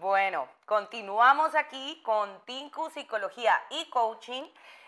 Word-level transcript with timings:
Bueno, 0.00 0.46
continuamos 0.66 1.54
aquí 1.54 2.02
con 2.04 2.44
Tinku 2.44 2.90
Psicología 2.90 3.58
y 3.70 3.88
Coaching. 3.88 4.42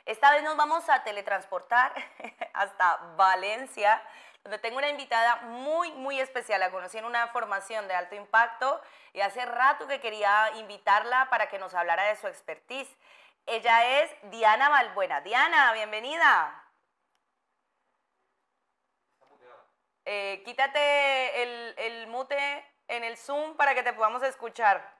Esta 0.04 0.30
vez 0.32 0.42
nos 0.42 0.54
vamos 0.54 0.86
a 0.90 1.02
teletransportar 1.02 1.94
hasta 2.52 2.96
Valencia, 3.16 4.02
donde 4.42 4.58
tengo 4.58 4.76
una 4.76 4.90
invitada 4.90 5.36
muy, 5.36 5.92
muy 5.92 6.20
especial. 6.20 6.60
La 6.60 6.70
conocí 6.70 6.98
en 6.98 7.06
una 7.06 7.26
formación 7.28 7.88
de 7.88 7.94
alto 7.94 8.16
impacto 8.16 8.82
y 9.14 9.22
hace 9.22 9.46
rato 9.46 9.86
que 9.86 9.98
quería 10.02 10.50
invitarla 10.56 11.30
para 11.30 11.48
que 11.48 11.58
nos 11.58 11.72
hablara 11.72 12.02
de 12.04 12.16
su 12.16 12.26
expertise. 12.26 12.94
Ella 13.46 14.02
es 14.02 14.14
Diana 14.24 14.68
Valbuena. 14.68 15.22
Diana, 15.22 15.72
bienvenida. 15.72 16.70
Eh, 20.04 20.42
quítate 20.44 21.42
el, 21.42 21.74
el 21.78 22.06
mute 22.08 22.66
en 22.88 23.04
el 23.04 23.16
Zoom 23.16 23.56
para 23.56 23.74
que 23.74 23.82
te 23.82 23.94
podamos 23.94 24.22
escuchar. 24.22 24.97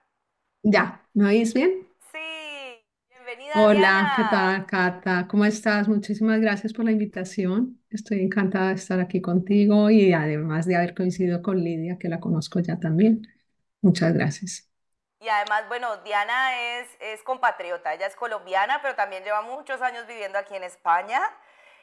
Ya, 0.63 1.05
¿me 1.13 1.25
oís 1.27 1.53
bien? 1.53 1.89
Sí, 2.11 2.85
bienvenida 3.09 3.53
Hola, 3.53 4.11
¿qué 4.15 4.23
Diana. 4.23 4.25
tal, 4.25 4.65
Cata? 4.67 5.27
¿Cómo 5.27 5.43
estás? 5.45 5.87
Muchísimas 5.87 6.39
gracias 6.39 6.71
por 6.73 6.85
la 6.85 6.91
invitación. 6.91 7.81
Estoy 7.89 8.19
encantada 8.21 8.69
de 8.69 8.75
estar 8.75 8.99
aquí 8.99 9.21
contigo 9.21 9.89
y 9.89 10.13
además 10.13 10.65
de 10.65 10.75
haber 10.75 10.93
coincidido 10.95 11.41
con 11.41 11.57
Lidia, 11.63 11.97
que 11.97 12.09
la 12.09 12.19
conozco 12.19 12.59
ya 12.59 12.79
también. 12.79 13.27
Muchas 13.81 14.13
gracias. 14.13 14.69
Y 15.19 15.27
además, 15.27 15.67
bueno, 15.67 15.97
Diana 15.97 16.57
es, 16.79 16.87
es 17.01 17.21
compatriota, 17.23 17.93
ella 17.93 18.07
es 18.07 18.15
colombiana, 18.15 18.81
pero 18.81 18.95
también 18.95 19.23
lleva 19.23 19.41
muchos 19.41 19.81
años 19.81 20.07
viviendo 20.07 20.37
aquí 20.37 20.55
en 20.55 20.63
España. 20.63 21.21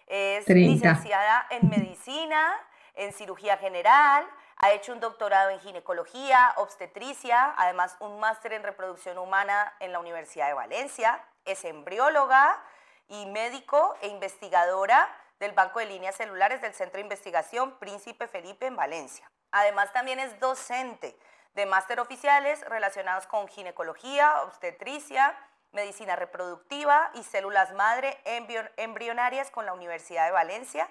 Es 0.06 0.46
30. 0.46 0.94
licenciada 0.94 1.46
en 1.50 1.68
medicina, 1.68 2.54
en 2.94 3.12
cirugía 3.12 3.58
general, 3.58 4.26
ha 4.58 4.72
hecho 4.72 4.92
un 4.92 5.00
doctorado 5.00 5.50
en 5.50 5.60
ginecología, 5.60 6.54
obstetricia, 6.56 7.54
además 7.58 7.96
un 8.00 8.18
máster 8.18 8.54
en 8.54 8.62
reproducción 8.62 9.18
humana 9.18 9.74
en 9.80 9.92
la 9.92 9.98
Universidad 9.98 10.48
de 10.48 10.54
Valencia, 10.54 11.22
es 11.44 11.64
embrióloga 11.64 12.58
y 13.08 13.26
médico 13.26 13.94
e 14.00 14.08
investigadora 14.08 15.08
del 15.38 15.52
Banco 15.52 15.78
de 15.78 15.86
Líneas 15.86 16.16
Celulares 16.16 16.62
del 16.62 16.72
Centro 16.72 16.96
de 16.96 17.02
Investigación 17.02 17.78
Príncipe 17.78 18.26
Felipe 18.26 18.66
en 18.66 18.76
Valencia. 18.76 19.30
Además 19.50 19.92
también 19.92 20.18
es 20.18 20.40
docente 20.40 21.16
de 21.54 21.66
máster 21.66 22.00
oficiales 22.00 22.62
relacionados 22.68 23.26
con 23.26 23.48
ginecología, 23.48 24.42
obstetricia, 24.42 25.38
medicina 25.72 26.16
reproductiva 26.16 27.10
y 27.14 27.22
células 27.22 27.74
madre 27.74 28.18
embrionarias 28.76 29.50
con 29.50 29.66
la 29.66 29.74
Universidad 29.74 30.26
de 30.26 30.32
Valencia 30.32 30.88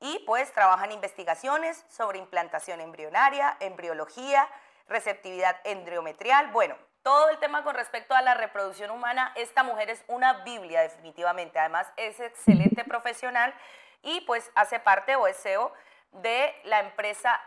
y 0.00 0.18
pues 0.26 0.52
trabaja 0.52 0.84
en 0.84 0.92
investigaciones 0.92 1.84
sobre 1.88 2.18
implantación 2.18 2.80
embrionaria, 2.80 3.56
embriología, 3.60 4.48
receptividad 4.88 5.56
endriometrial, 5.64 6.50
bueno, 6.52 6.76
todo 7.02 7.28
el 7.30 7.38
tema 7.38 7.62
con 7.64 7.74
respecto 7.74 8.14
a 8.14 8.22
la 8.22 8.34
reproducción 8.34 8.90
humana, 8.90 9.32
esta 9.36 9.62
mujer 9.62 9.90
es 9.90 10.04
una 10.08 10.44
Biblia 10.44 10.82
definitivamente, 10.82 11.58
además 11.58 11.86
es 11.96 12.18
excelente 12.20 12.84
profesional 12.84 13.54
y 14.02 14.20
pues 14.22 14.50
hace 14.54 14.80
parte 14.80 15.16
o 15.16 15.26
es 15.26 15.36
CEO 15.40 15.72
de 16.12 16.54
la 16.64 16.80
empresa, 16.80 17.40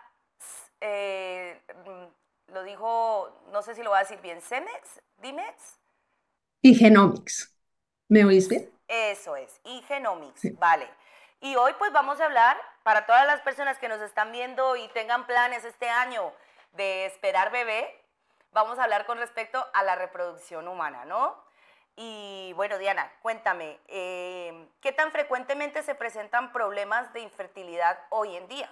eh, 0.81 1.61
lo 2.47 2.64
dijo, 2.64 3.42
no 3.52 3.61
sé 3.61 3.75
si 3.75 3.83
lo 3.83 3.89
voy 3.92 3.97
a 3.97 4.02
decir 4.02 4.20
bien, 4.22 4.42
Cemex, 4.42 5.02
Dimex, 5.17 5.80
Y 6.61 6.75
Genomics. 6.75 7.53
¿Me 8.09 8.25
oís 8.25 8.47
bien? 8.50 8.70
eso 8.88 9.36
es, 9.36 9.59
y 9.64 9.81
Genomics, 9.83 10.42
Sí. 10.42 10.58
vale. 10.58 10.89
Y 11.42 11.56
hoy 11.56 11.72
pues 11.80 11.92
vamos 11.94 12.20
a 12.20 12.26
hablar 12.26 12.58
para 12.84 13.06
todas 13.06 13.26
las 13.26 13.42
personas 13.42 13.78
que 13.78 13.88
nos 13.88 14.02
están 14.02 14.32
viendo 14.32 14.76
y 14.76 14.88
tengan 14.90 15.26
planes 15.26 15.64
este 15.64 15.90
año 15.90 16.34
de 16.73 17.06
esperar 17.06 17.52
bebé, 17.52 17.88
vamos 18.52 18.78
a 18.78 18.84
hablar 18.84 19.06
con 19.06 19.18
respecto 19.18 19.64
a 19.73 19.84
la 19.84 19.95
reproducción 19.95 20.67
humana, 20.67 21.06
¿no? 21.06 21.36
Y 21.95 22.54
bueno, 22.56 22.78
Diana, 22.78 23.12
cuéntame, 23.22 23.78
eh, 23.88 24.67
¿qué 24.82 24.92
tan 24.92 25.12
frecuentemente 25.12 25.84
se 25.84 25.95
presentan 25.95 26.54
problemas 26.54 27.11
de 27.14 27.22
infertilidad 27.22 27.99
hoy 28.10 28.36
en 28.36 28.48
día? 28.48 28.70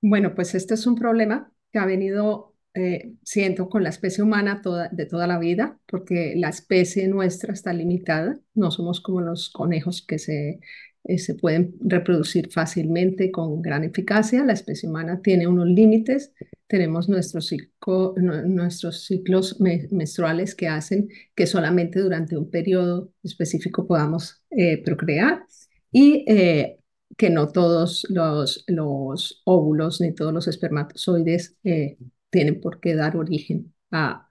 Bueno, 0.00 0.34
pues 0.34 0.54
este 0.54 0.74
es 0.74 0.86
un 0.86 0.96
problema 0.96 1.50
que 1.72 1.78
ha 1.78 1.86
venido, 1.86 2.54
eh, 2.74 3.14
siento, 3.24 3.68
con 3.68 3.82
la 3.82 3.88
especie 3.90 4.22
humana 4.24 4.60
toda, 4.62 4.88
de 4.90 5.06
toda 5.06 5.26
la 5.26 5.38
vida, 5.38 5.78
porque 5.86 6.34
la 6.36 6.48
especie 6.50 7.08
nuestra 7.08 7.52
está 7.52 7.72
limitada. 7.72 8.38
No 8.54 8.70
somos 8.70 9.00
como 9.00 9.20
los 9.20 9.50
conejos 9.50 10.02
que 10.06 10.18
se, 10.18 10.60
eh, 11.04 11.18
se 11.18 11.34
pueden 11.34 11.74
reproducir 11.80 12.50
fácilmente 12.52 13.30
con 13.30 13.62
gran 13.62 13.84
eficacia. 13.84 14.44
La 14.44 14.52
especie 14.52 14.88
humana 14.88 15.20
tiene 15.22 15.46
unos 15.46 15.66
límites. 15.66 16.32
Tenemos 16.66 17.08
nuestros, 17.08 17.50
ciclo- 17.50 18.14
nu- 18.16 18.46
nuestros 18.48 19.04
ciclos 19.06 19.60
me- 19.60 19.88
menstruales 19.90 20.54
que 20.54 20.68
hacen 20.68 21.08
que 21.34 21.46
solamente 21.46 22.00
durante 22.00 22.36
un 22.36 22.50
periodo 22.50 23.12
específico 23.22 23.86
podamos 23.86 24.42
eh, 24.50 24.82
procrear. 24.84 25.44
Y 25.90 26.24
eh, 26.28 26.78
que 27.16 27.30
no 27.30 27.48
todos 27.48 28.06
los, 28.10 28.64
los 28.68 29.40
óvulos 29.44 30.00
ni 30.00 30.14
todos 30.14 30.32
los 30.32 30.46
espermatozoides 30.48 31.56
eh, 31.64 31.96
tienen 32.30 32.60
por 32.60 32.80
qué 32.80 32.94
dar 32.94 33.16
origen 33.16 33.74
a, 33.90 34.28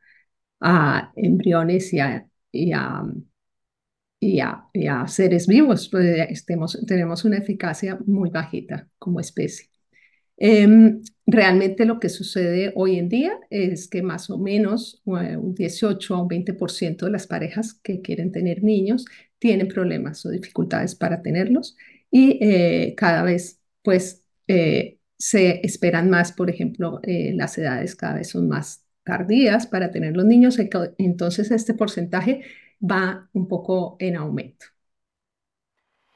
a 0.62 1.14
embriones 1.18 1.94
y 1.94 2.00
a, 2.00 2.28
y 2.52 2.74
a, 2.74 3.04
y 4.20 4.40
a, 4.40 4.66
y 4.74 4.88
a 4.88 5.08
seres 5.08 5.48
vivos. 5.48 5.90
Pues, 5.90 6.06
estemos, 6.30 6.78
tenemos 6.88 7.26
una 7.26 7.38
eficacia 7.38 7.98
muy 8.06 8.30
bajita 8.30 8.90
como 8.98 9.20
especie. 9.20 9.68
Em, 10.38 11.02
realmente 11.28 11.86
lo 11.86 12.00
que 12.00 12.10
sucede 12.10 12.74
hoy 12.76 12.98
en 13.00 13.10
día 13.10 13.40
es 13.52 13.88
que 13.90 14.04
más 14.04 14.30
o 14.32 14.38
menos 14.40 15.02
eh, 15.08 15.38
un 15.38 15.56
18 15.56 16.16
a 16.16 16.22
un 16.24 16.28
20% 16.30 17.06
de 17.08 17.12
las 17.14 17.28
parejas 17.28 17.76
que 17.84 18.02
quieren 18.02 18.32
tener 18.34 18.64
niños 18.64 19.06
tienen 19.40 19.68
problemas 19.70 20.26
o 20.26 20.32
dificultades 20.32 20.96
para 20.96 21.22
tenerlos 21.24 21.78
y 22.12 22.40
eh, 22.46 22.96
cada 22.98 23.24
vez 23.24 23.62
pues 23.84 24.26
eh, 24.48 24.97
se 25.18 25.62
esperan 25.66 26.10
más, 26.10 26.32
por 26.32 26.50
ejemplo, 26.50 27.00
eh, 27.04 27.34
las 27.36 27.58
edades 27.58 27.96
cada 27.96 28.16
vez 28.16 28.30
son 28.30 28.48
más 28.48 28.86
tardías 29.04 29.68
para 29.68 29.92
tener 29.92 30.16
los 30.16 30.26
niños, 30.26 30.58
entonces 30.98 31.52
este 31.52 31.74
porcentaje 31.74 32.44
va 32.82 33.30
un 33.34 33.48
poco 33.48 33.96
en 34.00 34.18
aumento. 34.18 34.66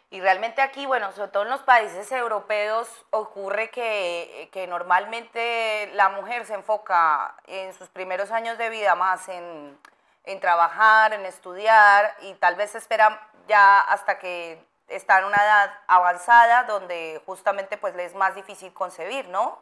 Y 0.09 0.19
realmente 0.19 0.61
aquí, 0.61 0.85
bueno, 0.85 1.11
sobre 1.13 1.29
todo 1.31 1.43
en 1.43 1.49
los 1.49 1.61
países 1.61 2.11
europeos, 2.11 2.87
ocurre 3.11 3.69
que, 3.69 4.49
que 4.51 4.67
normalmente 4.67 5.89
la 5.93 6.09
mujer 6.09 6.45
se 6.45 6.53
enfoca 6.53 7.35
en 7.47 7.73
sus 7.73 7.87
primeros 7.87 8.29
años 8.31 8.57
de 8.57 8.69
vida 8.69 8.95
más 8.95 9.29
en, 9.29 9.77
en 10.25 10.39
trabajar, 10.41 11.13
en 11.13 11.25
estudiar, 11.25 12.13
y 12.23 12.33
tal 12.35 12.55
vez 12.55 12.75
espera 12.75 13.25
ya 13.47 13.79
hasta 13.79 14.19
que 14.19 14.59
está 14.91 15.19
en 15.19 15.25
una 15.25 15.37
edad 15.43 15.71
avanzada 15.87 16.63
donde 16.65 17.21
justamente 17.25 17.77
pues 17.77 17.95
le 17.95 18.05
es 18.05 18.15
más 18.15 18.35
difícil 18.35 18.73
concebir, 18.73 19.27
¿no? 19.29 19.59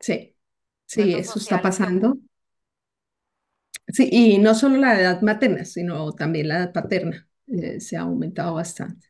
Sí, 0.00 0.36
sí, 0.86 1.14
eso 1.14 1.38
está 1.38 1.60
pasando. 1.62 2.18
Sí, 3.88 4.08
y 4.12 4.38
no 4.38 4.54
solo 4.54 4.76
la 4.76 5.00
edad 5.00 5.20
materna, 5.22 5.64
sino 5.64 6.12
también 6.12 6.48
la 6.48 6.58
edad 6.58 6.72
paterna, 6.72 7.28
eh, 7.48 7.80
se 7.80 7.96
ha 7.96 8.02
aumentado 8.02 8.54
bastante. 8.54 9.08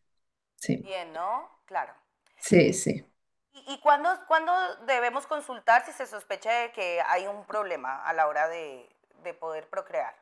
Sí, 0.57 0.89
Bien, 0.89 1.13
¿no? 1.13 1.49
Claro. 1.65 1.95
sí, 2.37 2.73
sí. 2.73 3.05
¿Y, 3.53 3.75
y 3.75 3.81
cuándo, 3.81 4.11
cuándo 4.27 4.53
debemos 4.87 5.27
consultar 5.27 5.85
si 5.87 5.93
se 5.93 6.07
sospecha 6.07 6.51
de 6.53 6.73
que 6.73 7.01
hay 7.07 7.27
un 7.29 7.45
problema 7.47 8.03
a 8.05 8.13
la 8.13 8.27
hora 8.29 8.49
de, 8.49 8.89
de 9.23 9.35
poder 9.35 9.69
procrear? 9.69 10.15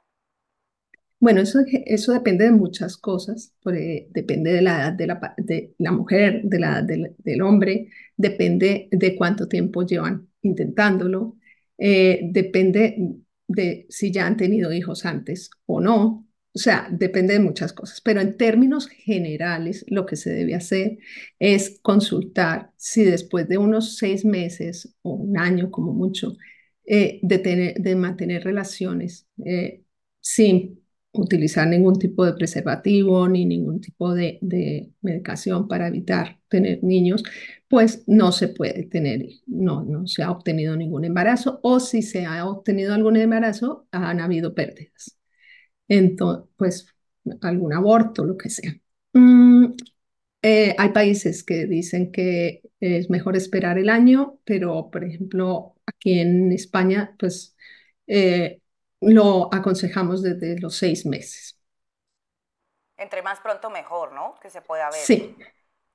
Bueno, 1.20 1.40
eso, 1.40 1.60
eso 1.86 2.12
depende 2.12 2.44
de 2.44 2.52
muchas 2.52 2.96
cosas, 2.96 3.52
porque 3.60 4.08
depende 4.12 4.52
de 4.52 4.62
la 4.62 4.78
edad 4.78 4.92
de 4.92 5.06
la, 5.78 5.90
mujer, 5.92 6.42
de 6.44 6.60
la 6.60 6.78
edad 6.78 6.84
del, 7.18 7.42
hombre, 7.42 7.88
depende 8.16 8.88
de 8.92 9.16
cuánto 9.16 9.48
tiempo 9.48 9.82
llevan 9.84 10.28
intentándolo, 10.42 11.36
eh, 11.76 12.20
depende 12.30 13.16
de 13.48 13.86
si 13.88 14.12
ya 14.12 14.26
han 14.26 14.36
tenido 14.36 14.72
hijos 14.72 15.04
antes 15.06 15.50
o 15.66 15.80
no, 15.80 16.24
o 16.54 16.58
sea, 16.58 16.88
depende 16.90 17.34
de 17.34 17.40
muchas 17.40 17.72
cosas, 17.72 18.00
pero 18.00 18.20
en 18.20 18.36
términos 18.36 18.86
generales 18.88 19.84
lo 19.88 20.06
que 20.06 20.16
se 20.16 20.30
debe 20.32 20.54
hacer 20.54 20.98
es 21.40 21.80
consultar 21.82 22.72
si 22.76 23.04
después 23.04 23.48
de 23.48 23.58
unos 23.58 23.96
seis 23.96 24.24
meses 24.24 24.94
o 25.02 25.14
un 25.14 25.36
año 25.38 25.70
como 25.72 25.92
mucho, 25.92 26.36
eh, 26.86 27.18
de, 27.22 27.38
tener, 27.38 27.74
de 27.74 27.96
mantener 27.96 28.44
relaciones. 28.44 29.26
eh, 29.44 29.82
sin 30.20 30.78
utilizar 31.18 31.66
ningún 31.68 31.98
tipo 31.98 32.24
de 32.24 32.34
preservativo 32.34 33.28
ni 33.28 33.44
ningún 33.44 33.80
tipo 33.80 34.14
de, 34.14 34.38
medicación 35.00 35.68
para 35.68 35.88
evitar 35.88 36.40
tener 36.48 36.82
niños, 36.82 37.22
pues 37.68 38.04
no 38.06 38.32
se 38.32 38.48
puede 38.48 38.84
tener, 38.84 39.26
no, 39.46 39.84
no 39.84 40.06
se 40.06 40.22
ha 40.22 40.30
obtenido 40.30 40.76
ningún 40.76 41.04
embarazo 41.04 41.60
o 41.62 41.80
si 41.80 42.02
se 42.02 42.24
ha 42.26 42.46
obtenido 42.46 42.94
algún 42.94 43.16
embarazo, 43.16 43.86
han 43.90 44.20
habido 44.20 44.54
pérdidas. 44.54 45.18
Entonces, 45.88 46.48
pues 46.56 46.94
algún 47.42 47.72
aborto, 47.74 48.24
lo 48.24 48.36
que 48.36 48.50
sea. 48.50 48.74
Mm, 49.12 49.74
eh, 50.42 50.74
hay 50.78 50.90
países 50.90 51.44
que 51.44 51.66
dicen 51.66 52.12
que 52.12 52.62
es 52.80 53.10
mejor 53.10 53.36
esperar 53.36 53.78
el 53.78 53.88
año, 53.90 54.38
pero 54.44 54.90
por 54.90 55.04
ejemplo, 55.04 55.74
aquí 55.86 56.20
en 56.20 56.52
España, 56.52 57.14
pues 57.18 57.56
eh, 58.06 58.60
lo 59.00 59.52
aconsejamos 59.52 60.22
desde 60.22 60.58
los 60.58 60.76
seis 60.76 61.06
meses. 61.06 61.58
Entre 62.96 63.22
más 63.22 63.40
pronto 63.40 63.70
mejor, 63.70 64.12
¿no? 64.12 64.34
Que 64.40 64.50
se 64.50 64.60
pueda 64.60 64.90
ver. 64.90 65.00
Sí. 65.00 65.36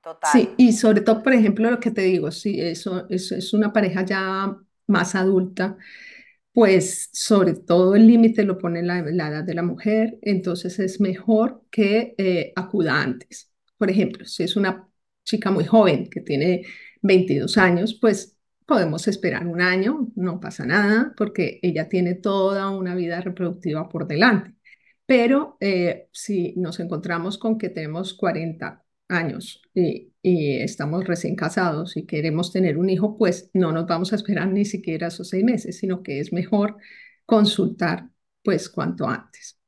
Total. 0.02 0.32
Sí, 0.32 0.50
y 0.58 0.72
sobre 0.74 1.00
todo, 1.00 1.22
por 1.22 1.32
ejemplo, 1.32 1.70
lo 1.70 1.80
que 1.80 1.90
te 1.90 2.02
digo, 2.02 2.30
si 2.30 2.60
eso, 2.60 3.06
eso 3.08 3.34
es 3.34 3.54
una 3.54 3.72
pareja 3.72 4.04
ya 4.04 4.54
más 4.86 5.14
adulta, 5.14 5.78
pues 6.52 7.08
sobre 7.12 7.54
todo 7.54 7.96
el 7.96 8.06
límite 8.06 8.44
lo 8.44 8.58
pone 8.58 8.82
la, 8.82 9.02
la, 9.02 9.28
edad 9.28 9.44
de 9.44 9.54
la 9.54 9.62
mujer, 9.62 10.18
entonces 10.22 10.78
es 10.78 11.00
mejor 11.00 11.64
que 11.70 12.14
eh, 12.18 12.52
acuda 12.54 13.00
antes. 13.02 13.50
Por 13.76 13.90
ejemplo, 13.90 14.24
si 14.26 14.44
es 14.44 14.56
una 14.56 14.88
chica 15.24 15.50
muy 15.50 15.64
joven 15.64 16.08
que 16.08 16.20
tiene 16.20 16.64
22 17.02 17.58
años, 17.58 17.98
pues 18.00 18.33
podemos 18.66 19.08
esperar 19.08 19.46
un 19.46 19.60
año, 19.60 20.08
no 20.16 20.40
pasa 20.40 20.66
nada, 20.66 21.14
porque 21.16 21.58
ella 21.62 21.88
tiene 21.88 22.14
toda 22.14 22.70
una 22.70 22.94
vida 22.94 23.20
reproductiva 23.20 23.88
por 23.88 24.06
delante. 24.06 24.54
Pero 25.06 25.56
eh, 25.60 26.08
si 26.12 26.54
nos 26.56 26.80
encontramos 26.80 27.38
con 27.38 27.58
que 27.58 27.68
tenemos 27.68 28.14
40 28.14 28.84
años 29.08 29.62
y, 29.74 30.10
estamos 30.22 31.06
recién 31.06 31.36
casados 31.36 31.96
y 31.98 32.06
queremos 32.06 32.50
tener 32.52 32.78
un 32.78 32.88
hijo, 32.88 33.18
pues 33.18 33.50
no 33.52 33.72
nos 33.72 33.86
vamos 33.86 34.12
a 34.12 34.16
esperar 34.16 34.48
ni 34.48 34.64
siquiera 34.64 35.08
esos 35.08 35.28
seis 35.28 35.44
meses, 35.44 35.78
sino 35.78 36.02
que 36.02 36.18
es 36.20 36.32
mejor 36.32 36.76
consultar 37.26 38.08
pues 38.42 38.70
cuanto 38.70 39.06
antes. 39.06 39.58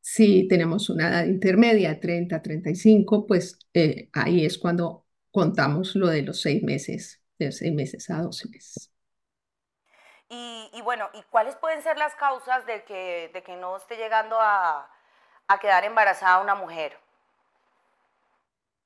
Si 0.00 0.46
tenemos 0.48 0.88
una 0.90 1.08
edad 1.08 1.26
intermedia, 1.26 1.98
30, 1.98 2.42
35, 2.42 3.26
pues 3.26 3.58
eh, 3.74 4.08
ahí 4.12 4.44
es 4.44 4.58
cuando 4.58 5.06
contamos 5.32 5.96
lo 5.96 6.08
de 6.08 6.22
los 6.22 6.40
seis 6.40 6.62
meses, 6.62 7.23
de 7.38 7.52
seis 7.52 7.74
meses 7.74 8.10
a 8.10 8.22
12 8.22 8.48
meses. 8.48 8.90
Y, 10.28 10.70
y, 10.72 10.82
bueno, 10.82 11.08
¿y 11.14 11.22
cuáles 11.30 11.56
pueden 11.56 11.82
ser 11.82 11.98
las 11.98 12.14
causas 12.16 12.66
de 12.66 12.84
que, 12.84 13.30
de 13.32 13.42
que 13.42 13.56
no 13.56 13.76
esté 13.76 13.96
llegando 13.96 14.36
a, 14.40 14.88
a 15.48 15.58
quedar 15.60 15.84
embarazada 15.84 16.40
una 16.42 16.54
mujer? 16.54 16.96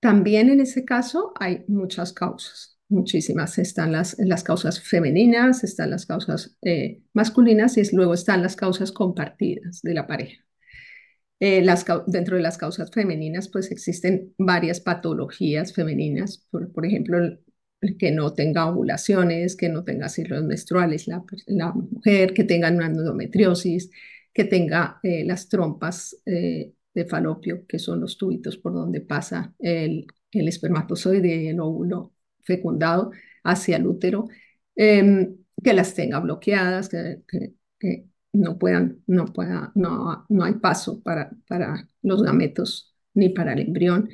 También 0.00 0.48
en 0.50 0.60
ese 0.60 0.84
caso 0.84 1.32
hay 1.40 1.64
muchas 1.68 2.12
causas, 2.12 2.78
muchísimas. 2.88 3.58
Están 3.58 3.92
las, 3.92 4.16
las 4.18 4.44
causas 4.44 4.80
femeninas, 4.80 5.64
están 5.64 5.90
las 5.90 6.06
causas 6.06 6.56
eh, 6.62 7.02
masculinas 7.14 7.76
y 7.76 7.96
luego 7.96 8.14
están 8.14 8.42
las 8.42 8.54
causas 8.56 8.92
compartidas 8.92 9.80
de 9.82 9.94
la 9.94 10.06
pareja. 10.06 10.44
Eh, 11.40 11.62
las, 11.62 11.84
dentro 12.06 12.36
de 12.36 12.42
las 12.42 12.58
causas 12.58 12.90
femeninas, 12.92 13.48
pues 13.48 13.70
existen 13.70 14.34
varias 14.38 14.80
patologías 14.80 15.72
femeninas, 15.72 16.46
por, 16.50 16.72
por 16.72 16.86
ejemplo, 16.86 17.18
que 17.98 18.10
no 18.10 18.34
tenga 18.34 18.66
ovulaciones, 18.66 19.56
que 19.56 19.68
no 19.68 19.84
tenga 19.84 20.08
ciclos 20.08 20.44
menstruales 20.44 21.06
la, 21.08 21.72
mujer, 21.72 22.34
que 22.34 22.44
tenga 22.44 22.70
una 22.70 22.86
endometriosis, 22.86 23.90
que 24.32 24.44
tenga 24.44 24.98
eh, 25.02 25.24
las 25.24 25.48
trompas 25.48 26.16
eh, 26.26 26.72
de 26.94 27.04
falopio, 27.04 27.66
que 27.66 27.78
son 27.78 28.00
los 28.00 28.18
tubitos 28.18 28.56
por 28.58 28.72
donde 28.74 29.00
pasa 29.00 29.54
el, 29.58 30.06
espermatozoide 30.32 31.42
y 31.44 31.48
el 31.48 31.60
óvulo 31.60 32.14
fecundado 32.42 33.12
hacia 33.44 33.76
el 33.76 33.86
útero, 33.86 34.28
eh, 34.76 35.28
que 35.62 35.72
las 35.72 35.94
tenga 35.94 36.20
bloqueadas, 36.20 36.88
que, 36.88 37.22
no 38.32 38.58
puedan, 38.58 39.02
no 39.06 39.26
pueda, 39.26 39.72
no, 39.74 40.26
no 40.28 40.44
hay 40.44 40.54
paso 40.54 41.02
para, 41.02 41.30
para 41.48 41.88
los 42.02 42.22
gametos 42.22 42.94
ni 43.14 43.30
para 43.30 43.52
el 43.54 43.60
embrión. 43.60 44.08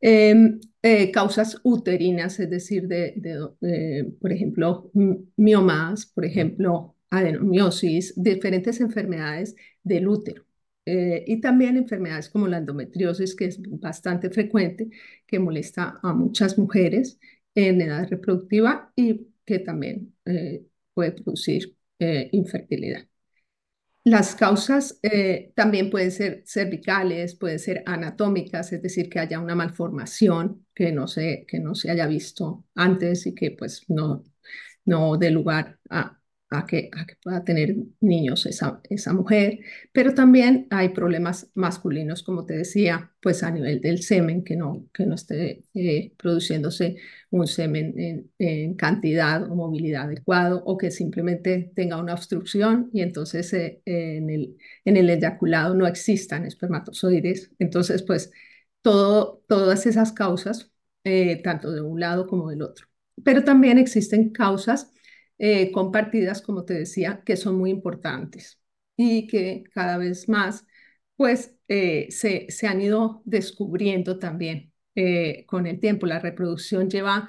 Eh, 0.00 0.58
eh, 0.82 1.10
causas 1.12 1.60
uterinas, 1.64 2.40
es 2.40 2.50
decir, 2.50 2.88
de, 2.88 3.14
de, 3.16 3.48
de, 3.60 4.12
por 4.20 4.32
ejemplo, 4.32 4.90
miomas, 5.36 6.06
por 6.06 6.24
ejemplo, 6.24 6.96
adenomiosis, 7.10 8.14
diferentes 8.16 8.80
enfermedades 8.80 9.54
del 9.82 10.08
útero. 10.08 10.44
Eh, 10.86 11.24
y 11.26 11.40
también 11.40 11.76
enfermedades 11.76 12.30
como 12.30 12.48
la 12.48 12.58
endometriosis, 12.58 13.34
que 13.36 13.46
es 13.46 13.60
bastante 13.62 14.30
frecuente, 14.30 14.88
que 15.26 15.38
molesta 15.38 16.00
a 16.02 16.12
muchas 16.14 16.58
mujeres 16.58 17.18
en 17.54 17.80
edad 17.82 18.08
reproductiva 18.08 18.92
y 18.96 19.28
que 19.44 19.58
también 19.60 20.14
eh, 20.24 20.64
puede 20.94 21.12
producir 21.12 21.76
eh, 21.98 22.28
infertilidad. 22.32 23.09
Las 24.04 24.34
causas 24.34 24.98
eh, 25.02 25.52
también 25.54 25.90
pueden 25.90 26.10
ser 26.10 26.42
cervicales, 26.46 27.34
pueden 27.34 27.58
ser 27.58 27.82
anatómicas, 27.84 28.72
es 28.72 28.82
decir, 28.82 29.10
que 29.10 29.18
haya 29.18 29.38
una 29.38 29.54
malformación 29.54 30.66
que 30.74 30.90
no 30.90 31.06
se, 31.06 31.44
que 31.46 31.60
no 31.60 31.74
se 31.74 31.90
haya 31.90 32.06
visto 32.06 32.64
antes 32.74 33.26
y 33.26 33.34
que 33.34 33.50
pues 33.50 33.84
no, 33.88 34.24
no 34.86 35.18
dé 35.18 35.30
lugar 35.30 35.78
a, 35.90 36.19
a 36.50 36.66
que, 36.66 36.90
a 36.92 37.06
que 37.06 37.14
pueda 37.22 37.44
tener 37.44 37.76
niños 38.00 38.44
esa, 38.46 38.80
esa 38.90 39.12
mujer, 39.12 39.60
pero 39.92 40.14
también 40.14 40.66
hay 40.70 40.90
problemas 40.90 41.50
masculinos, 41.54 42.22
como 42.24 42.44
te 42.44 42.54
decía, 42.56 43.12
pues 43.22 43.42
a 43.44 43.50
nivel 43.52 43.80
del 43.80 44.02
semen, 44.02 44.42
que 44.44 44.56
no, 44.56 44.86
que 44.92 45.06
no 45.06 45.14
esté 45.14 45.64
eh, 45.74 46.12
produciéndose 46.16 46.96
un 47.30 47.46
semen 47.46 47.94
en, 47.98 48.30
en, 48.38 48.74
cantidad 48.74 49.44
o 49.50 49.54
movilidad 49.54 50.04
adecuado, 50.04 50.62
o 50.64 50.76
que 50.76 50.90
simplemente 50.90 51.72
tenga 51.76 51.98
una 51.98 52.14
obstrucción 52.14 52.90
y 52.92 53.02
entonces 53.02 53.52
eh, 53.52 53.82
en, 53.84 54.30
el, 54.30 54.56
en 54.84 54.96
el 54.96 55.08
eyaculado 55.10 55.74
no 55.74 55.86
existan 55.86 56.46
espermatozoides. 56.46 57.52
Entonces, 57.58 58.02
pues 58.02 58.32
todo, 58.82 59.42
todas 59.48 59.86
esas 59.86 60.12
causas, 60.12 60.72
eh, 61.04 61.40
tanto 61.42 61.70
de 61.72 61.80
un 61.80 62.00
lado 62.00 62.26
como 62.26 62.50
del 62.50 62.62
otro. 62.62 62.86
Pero 63.24 63.44
también 63.44 63.78
existen 63.78 64.30
causas 64.30 64.92
eh, 65.42 65.72
compartidas, 65.72 66.42
como 66.42 66.66
te 66.66 66.74
decía, 66.74 67.22
que 67.24 67.36
son 67.38 67.56
muy 67.56 67.70
importantes 67.70 68.60
y 68.94 69.26
que 69.26 69.64
cada 69.72 69.96
vez 69.96 70.28
más 70.28 70.66
pues 71.16 71.56
eh, 71.68 72.08
se, 72.10 72.46
se, 72.50 72.66
han 72.66 72.82
ido 72.82 73.22
descubriendo 73.24 74.18
también 74.18 74.72
eh, 74.94 75.46
con 75.46 75.66
el 75.66 75.80
tiempo. 75.80 76.06
La 76.06 76.18
reproducción 76.20 76.90
lleva 76.90 77.28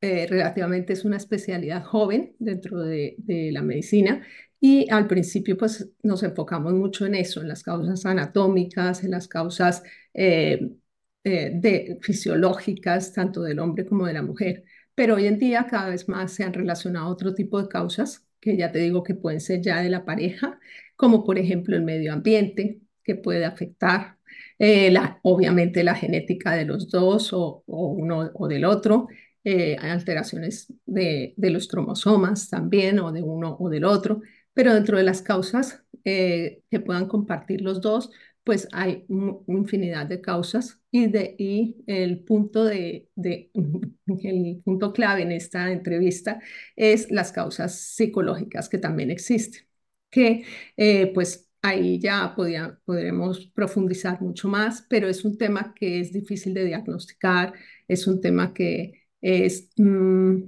relativamente, 0.00 0.94
es 0.94 1.04
una 1.04 1.16
especialidad 1.16 1.84
joven 1.84 2.34
dentro 2.40 2.80
de, 2.80 3.14
de, 3.18 3.52
la 3.52 3.62
medicina 3.62 4.26
y 4.58 4.90
al 4.90 5.06
principio 5.06 5.56
pues 5.56 5.90
nos 6.02 6.24
enfocamos 6.24 6.72
mucho 6.72 7.06
en 7.06 7.14
eso, 7.14 7.40
en 7.40 7.48
las 7.48 7.62
causas 7.62 8.04
anatómicas, 8.04 9.04
en 9.04 9.12
las 9.12 9.28
causas 9.28 9.84
de, 10.12 11.98
fisiológicas, 12.02 13.12
tanto 13.12 13.42
del 13.42 13.60
hombre 13.60 13.86
como 13.86 14.06
de 14.06 14.14
la 14.14 14.22
mujer 14.22 14.64
pero 14.94 15.16
hoy 15.16 15.26
en 15.26 15.38
día 15.38 15.66
cada 15.68 15.90
vez 15.90 16.08
más 16.08 16.32
se 16.32 16.44
han 16.44 16.52
relacionado 16.52 17.08
otro 17.08 17.34
tipo 17.34 17.60
de 17.62 17.68
causas, 17.68 18.26
que 18.40 18.56
ya 18.56 18.72
te 18.72 18.78
digo 18.80 19.02
que 19.02 19.14
pueden 19.14 19.40
ser 19.40 19.62
ya 19.62 19.80
de 19.80 19.90
la 19.90 20.04
pareja, 20.04 20.58
como 20.96 21.24
por 21.24 21.38
ejemplo 21.38 21.76
el 21.76 21.82
medio 21.82 22.12
ambiente, 22.12 22.80
que 23.04 23.14
puede 23.16 23.44
afectar, 23.44 24.18
eh, 24.58 24.90
la, 24.90 25.18
obviamente 25.22 25.84
la 25.84 25.94
genética 25.94 26.52
de 26.52 26.64
los 26.64 26.90
dos 26.90 27.32
o, 27.32 27.64
uno 27.66 28.30
o 28.34 28.48
del 28.48 28.64
otro, 28.64 29.08
eh, 29.44 29.76
alteraciones 29.80 30.72
de, 30.86 31.34
de, 31.36 31.50
los 31.50 31.66
cromosomas 31.68 32.48
también 32.48 33.00
o 33.00 33.10
de 33.12 33.22
uno 33.22 33.56
o 33.58 33.68
del 33.68 33.84
otro, 33.84 34.22
pero 34.54 34.74
dentro 34.74 34.96
de 34.98 35.04
las 35.04 35.22
causas 35.22 35.84
eh, 36.04 36.62
que 36.70 36.80
puedan 36.80 37.06
compartir 37.08 37.60
los 37.60 37.80
dos, 37.80 38.10
pues 38.44 38.68
hay 38.72 39.04
infinidad 39.46 40.06
de 40.06 40.20
causas 40.20 40.80
y, 40.90 41.06
de, 41.06 41.34
y 41.38 41.76
el, 41.86 42.20
punto 42.24 42.64
de, 42.64 43.08
de, 43.14 43.50
el 44.24 44.62
punto 44.64 44.92
clave 44.92 45.22
en 45.22 45.32
esta 45.32 45.70
entrevista 45.70 46.40
es 46.76 47.10
las 47.10 47.32
causas 47.32 47.74
psicológicas 47.80 48.68
que 48.68 48.78
también 48.78 49.10
existen, 49.10 49.66
que 50.10 50.44
eh, 50.76 51.12
pues 51.14 51.48
ahí 51.62 51.98
ya 52.00 52.34
podía, 52.34 52.78
podremos 52.84 53.46
profundizar 53.54 54.20
mucho 54.20 54.48
más, 54.48 54.84
pero 54.88 55.08
es 55.08 55.24
un 55.24 55.38
tema 55.38 55.72
que 55.74 56.00
es 56.00 56.12
difícil 56.12 56.54
de 56.54 56.64
diagnosticar, 56.64 57.54
es 57.88 58.06
un 58.06 58.20
tema 58.20 58.52
que 58.52 59.04
es 59.20 59.70
mmm, 59.76 60.42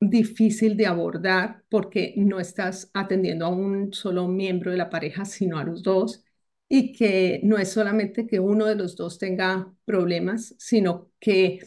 difícil 0.00 0.76
de 0.76 0.86
abordar 0.86 1.64
porque 1.68 2.14
no 2.16 2.38
estás 2.40 2.90
atendiendo 2.94 3.46
a 3.46 3.48
un 3.48 3.92
solo 3.92 4.28
miembro 4.28 4.70
de 4.70 4.76
la 4.78 4.90
pareja, 4.90 5.24
sino 5.24 5.58
a 5.58 5.64
los 5.64 5.82
dos 5.82 6.24
y 6.68 6.92
que 6.92 7.40
no 7.44 7.58
es 7.58 7.70
solamente 7.70 8.26
que 8.26 8.40
uno 8.40 8.66
de 8.66 8.74
los 8.76 8.96
dos 8.96 9.18
tenga 9.18 9.72
problemas, 9.84 10.54
sino 10.58 11.10
que 11.20 11.60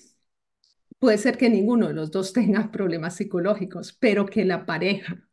puede 1.00 1.18
ser 1.18 1.38
que 1.38 1.50
ninguno 1.50 1.88
de 1.88 1.94
los 1.94 2.12
dos 2.12 2.34
tenga 2.34 2.72
problemas 2.72 3.16
psicológicos, 3.16 3.94
pero 3.94 4.26
que 4.26 4.46
la 4.46 4.66
pareja 4.66 5.28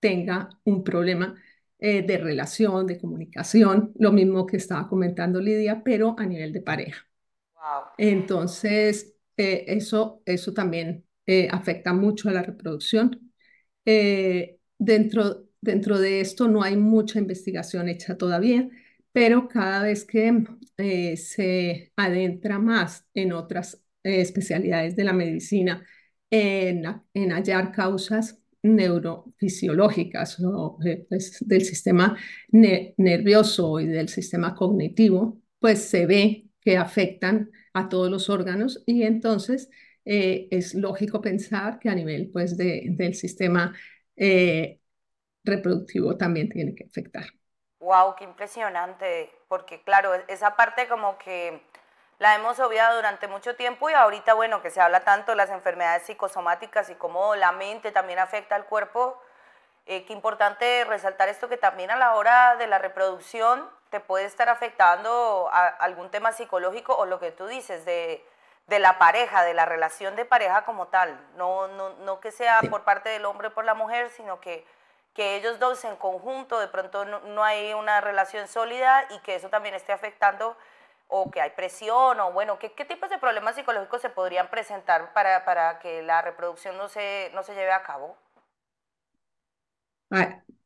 tenga 0.00 0.50
un 0.64 0.84
problema 0.84 1.34
eh, 1.78 2.02
de 2.02 2.18
relación, 2.18 2.86
de 2.86 2.98
comunicación, 2.98 3.92
lo 3.98 4.12
mismo 4.12 4.46
que 4.46 4.56
estaba 4.56 4.88
comentando 4.88 5.40
Lidia, 5.40 5.82
pero 5.84 6.14
a 6.18 6.26
nivel 6.26 6.52
de 6.52 6.62
pareja. 6.62 7.06
Wow. 7.54 7.84
Entonces, 7.98 9.14
eh, 9.36 9.64
eso, 9.68 10.22
eso 10.24 10.52
también 10.52 11.04
eh, 11.26 11.48
afecta 11.50 11.92
mucho 11.92 12.28
a 12.28 12.32
la 12.32 12.42
reproducción. 12.42 13.32
Dentro, 14.78 15.48
dentro 15.60 15.98
de 15.98 16.20
esto 16.20 16.48
no 16.48 16.62
hay 16.62 16.76
mucha 16.76 17.18
investigación 17.18 17.88
hecha 17.88 18.16
todavía, 18.18 18.68
pero 19.16 19.48
cada 19.48 19.82
vez 19.82 20.04
que 20.04 20.44
eh, 20.76 21.16
se 21.16 21.90
adentra 21.96 22.58
más 22.58 23.06
en 23.14 23.32
otras 23.32 23.82
eh, 24.02 24.20
especialidades 24.20 24.94
de 24.94 25.04
la 25.04 25.14
medicina, 25.14 25.86
en, 26.30 26.84
hallar 27.32 27.72
causas, 27.72 28.38
neurofisiológicas 28.62 30.38
o 30.44 30.78
pues, 31.08 31.38
del 31.40 31.64
sistema 31.64 32.14
nervioso 32.50 33.80
y 33.80 33.86
del 33.86 34.08
sistema 34.10 34.54
cognitivo, 34.54 35.40
pues 35.60 35.80
se 35.80 36.04
ve 36.06 36.48
que 36.60 36.76
afectan 36.76 37.50
a 37.72 37.88
todos 37.88 38.10
los 38.10 38.28
órganos 38.28 38.82
y 38.86 39.04
entonces 39.04 39.70
eh, 40.04 40.48
es 40.50 40.74
lógico 40.74 41.22
pensar 41.22 41.78
que 41.78 41.88
a 41.88 41.94
nivel 41.94 42.30
pues, 42.30 42.56
de, 42.58 42.88
del 42.90 43.14
sistema 43.14 43.74
eh, 44.16 44.80
reproductivo 45.44 46.16
también 46.18 46.50
tiene 46.50 46.74
que 46.74 46.84
afectar. 46.84 47.26
¡Wow! 47.86 48.16
¡Qué 48.16 48.24
impresionante! 48.24 49.32
Porque 49.46 49.80
claro, 49.80 50.12
esa 50.26 50.56
parte 50.56 50.88
como 50.88 51.18
que 51.18 51.62
la 52.18 52.34
hemos 52.34 52.58
obviado 52.58 52.96
durante 52.96 53.28
mucho 53.28 53.54
tiempo 53.54 53.88
y 53.88 53.92
ahorita, 53.92 54.34
bueno, 54.34 54.60
que 54.60 54.70
se 54.70 54.80
habla 54.80 55.04
tanto 55.04 55.30
de 55.30 55.36
las 55.36 55.50
enfermedades 55.50 56.02
psicosomáticas 56.02 56.90
y 56.90 56.96
cómo 56.96 57.36
la 57.36 57.52
mente 57.52 57.92
también 57.92 58.18
afecta 58.18 58.56
al 58.56 58.64
cuerpo, 58.64 59.22
eh, 59.86 60.04
qué 60.04 60.12
importante 60.12 60.84
resaltar 60.84 61.28
esto 61.28 61.48
que 61.48 61.58
también 61.58 61.92
a 61.92 61.96
la 61.96 62.16
hora 62.16 62.56
de 62.56 62.66
la 62.66 62.78
reproducción 62.78 63.70
te 63.90 64.00
puede 64.00 64.24
estar 64.24 64.48
afectando 64.48 65.48
a 65.52 65.68
algún 65.68 66.10
tema 66.10 66.32
psicológico 66.32 66.96
o 66.96 67.06
lo 67.06 67.20
que 67.20 67.30
tú 67.30 67.46
dices 67.46 67.84
de, 67.84 68.26
de 68.66 68.80
la 68.80 68.98
pareja, 68.98 69.44
de 69.44 69.54
la 69.54 69.64
relación 69.64 70.16
de 70.16 70.24
pareja 70.24 70.64
como 70.64 70.88
tal, 70.88 71.16
no, 71.36 71.68
no, 71.68 71.90
no 72.00 72.18
que 72.18 72.32
sea 72.32 72.62
por 72.68 72.82
parte 72.82 73.10
del 73.10 73.26
hombre 73.26 73.46
o 73.46 73.54
por 73.54 73.64
la 73.64 73.74
mujer, 73.74 74.10
sino 74.10 74.40
que, 74.40 74.66
que 75.16 75.36
ellos 75.36 75.58
dos 75.58 75.84
en 75.84 75.96
conjunto 75.96 76.60
de 76.60 76.68
pronto 76.68 77.04
no, 77.06 77.20
no 77.20 77.42
hay 77.42 77.74
una 77.74 78.00
relación 78.00 78.46
sólida 78.48 79.06
y 79.16 79.18
que 79.20 79.36
eso 79.36 79.48
también 79.48 79.74
esté 79.74 79.92
afectando 79.92 80.56
o 81.08 81.30
que 81.30 81.40
hay 81.40 81.50
presión, 81.50 82.20
o 82.20 82.32
bueno, 82.32 82.58
¿qué, 82.58 82.72
qué 82.72 82.84
tipos 82.84 83.10
de 83.10 83.18
problemas 83.18 83.56
psicológicos 83.56 84.02
se 84.02 84.10
podrían 84.10 84.50
presentar 84.50 85.12
para, 85.14 85.44
para 85.44 85.78
que 85.80 86.02
la 86.02 86.22
reproducción 86.22 86.76
no 86.76 86.88
se, 86.88 87.30
no 87.34 87.42
se 87.42 87.54
lleve 87.54 87.72
a 87.72 87.82
cabo? 87.82 88.16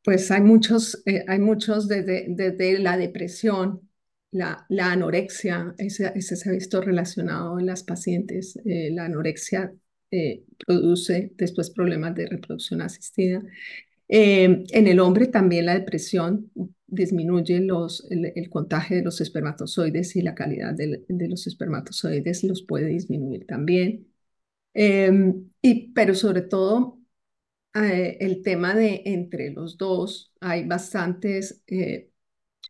Pues 0.03 0.31
hay 0.31 0.41
muchos, 0.41 1.01
eh, 1.05 1.23
hay 1.27 1.39
muchos 1.39 1.87
desde, 1.87 2.25
desde 2.29 2.79
la 2.79 2.97
depresión, 2.97 3.89
la, 4.31 4.65
la 4.69 4.91
anorexia, 4.91 5.75
ese, 5.77 6.11
ese, 6.15 6.35
se 6.35 6.49
ha 6.49 6.53
visto 6.53 6.81
relacionado 6.81 7.59
en 7.59 7.67
las 7.67 7.83
pacientes. 7.83 8.57
Eh, 8.65 8.89
la 8.91 9.05
anorexia 9.05 9.73
eh, 10.11 10.43
produce 10.65 11.31
después 11.35 11.69
problemas 11.71 12.15
de 12.15 12.27
reproducción 12.27 12.81
asistida. 12.81 13.41
En 14.13 14.87
el 14.87 14.99
hombre 14.99 15.27
también 15.27 15.65
la 15.67 15.73
depresión 15.75 16.51
disminuye 16.91 17.61
los, 17.61 18.05
el, 18.09 18.49
contagio 18.49 18.97
de 18.97 19.03
los 19.03 19.21
espermatozoides 19.21 20.15
y 20.17 20.21
la 20.21 20.35
calidad 20.35 20.73
de, 20.73 21.05
los 21.29 21.47
espermatozoides 21.47 22.43
los 22.43 22.63
puede 22.63 22.87
disminuir 22.87 23.47
también. 23.47 24.11
Em, 24.73 25.49
y, 25.61 25.91
pero 25.93 26.15
sobre 26.15 26.41
todo 26.41 26.99
eh, 27.75 28.17
el 28.21 28.41
tema 28.43 28.75
de 28.75 29.03
entre 29.05 29.51
los 29.51 29.77
dos, 29.77 30.33
hay 30.41 30.65
bastantes, 30.67 31.63
eh, 31.67 32.11